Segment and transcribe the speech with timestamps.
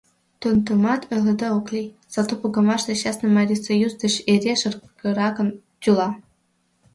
[0.41, 5.49] Тудымат ойлыде ок лий: сату погымаште частный Марисоюз деч эре шергыракын
[5.81, 6.09] тӱла.